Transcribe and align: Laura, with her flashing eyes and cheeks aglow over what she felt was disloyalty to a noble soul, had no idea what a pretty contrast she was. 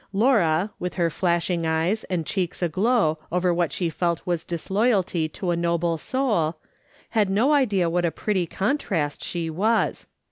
Laura, 0.13 0.71
with 0.79 0.95
her 0.95 1.11
flashing 1.11 1.67
eyes 1.67 2.03
and 2.05 2.25
cheeks 2.25 2.63
aglow 2.63 3.19
over 3.31 3.53
what 3.53 3.71
she 3.71 3.87
felt 3.87 4.19
was 4.25 4.43
disloyalty 4.43 5.29
to 5.29 5.51
a 5.51 5.55
noble 5.55 5.95
soul, 5.95 6.55
had 7.11 7.29
no 7.29 7.53
idea 7.53 7.87
what 7.87 8.03
a 8.03 8.09
pretty 8.09 8.47
contrast 8.47 9.23
she 9.23 9.47
was. 9.47 10.07